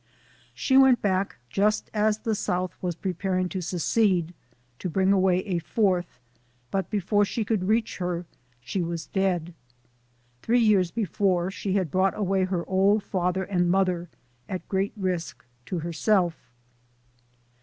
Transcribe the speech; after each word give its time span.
She 0.55 0.77
went 0.77 0.99
back 0.99 1.35
just 1.47 1.91
as 1.93 2.17
the 2.17 2.33
South 2.33 2.75
was 2.81 2.95
preparing 2.95 3.49
to 3.49 3.61
secede, 3.61 4.33
to 4.79 4.89
bring 4.89 5.11
away 5.13 5.41
a 5.45 5.59
fourth, 5.59 6.19
but 6.71 6.89
before 6.89 7.23
she 7.23 7.45
could 7.45 7.65
reach 7.67 7.97
her, 7.99 8.25
she 8.61 8.81
was 8.81 9.05
dead. 9.05 9.53
Three 10.41 10.57
years 10.59 10.89
before, 10.89 11.51
she 11.51 11.73
had 11.73 11.91
brought 11.91 12.17
away 12.17 12.45
her 12.45 12.67
old 12.67 13.03
father 13.03 13.43
and 13.43 13.69
mother, 13.69 14.09
at 14.49 14.67
great 14.67 14.93
risk 14.97 15.45
to 15.67 15.77
herself. 15.77 16.49